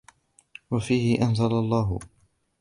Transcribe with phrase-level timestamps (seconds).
[0.71, 1.99] وَفِيهِ أَنْزَلَ اللَّهُ